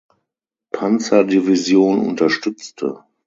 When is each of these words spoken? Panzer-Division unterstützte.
Panzer-Division 0.73 1.99
unterstützte. 2.07 3.03